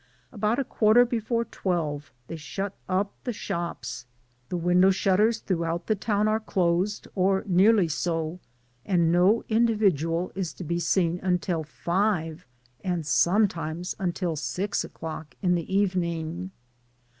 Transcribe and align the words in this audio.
About 0.31 0.57
a 0.57 0.63
quarter 0.63 1.05
before 1.05 1.45
twelve 1.45 2.11
they 2.27 2.35
shut 2.35 2.73
up 2.89 3.13
the 3.23 3.31
shops, 3.31 4.07
tl^e 4.49 4.59
window 4.59 4.89
shutters 4.89 5.37
throughout 5.41 5.85
the 5.85 5.95
tpwn 5.95 6.25
are 6.27 6.39
closed, 6.39 7.07
or 7.13 7.43
nearly 7.45 7.87
so, 7.87 8.39
and 8.83 9.11
no 9.11 9.43
individual 9.47 10.31
is 10.33 10.53
to 10.53 10.63
be 10.63 10.79
seen 10.79 11.19
until 11.21 11.63
five, 11.63 12.47
and 12.83 13.03
sometixnes 13.03 13.93
until 13.99 14.35
six 14.35 14.83
o^clock, 14.83 15.33
in 15.43 15.53
the 15.53 15.71
evening. 15.71 16.49